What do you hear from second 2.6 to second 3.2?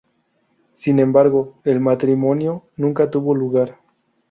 nunca